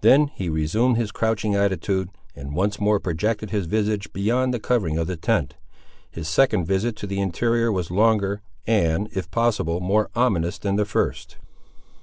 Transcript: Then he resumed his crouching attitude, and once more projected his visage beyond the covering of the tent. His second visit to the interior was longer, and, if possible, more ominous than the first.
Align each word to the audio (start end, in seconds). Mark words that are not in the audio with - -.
Then 0.00 0.28
he 0.34 0.48
resumed 0.48 0.96
his 0.96 1.12
crouching 1.12 1.54
attitude, 1.54 2.08
and 2.34 2.54
once 2.56 2.80
more 2.80 2.98
projected 2.98 3.50
his 3.50 3.66
visage 3.66 4.10
beyond 4.14 4.54
the 4.54 4.58
covering 4.58 4.96
of 4.96 5.08
the 5.08 5.16
tent. 5.18 5.56
His 6.10 6.26
second 6.26 6.64
visit 6.64 6.96
to 6.96 7.06
the 7.06 7.20
interior 7.20 7.70
was 7.70 7.90
longer, 7.90 8.40
and, 8.66 9.10
if 9.12 9.30
possible, 9.30 9.80
more 9.80 10.08
ominous 10.14 10.56
than 10.56 10.76
the 10.76 10.86
first. 10.86 11.36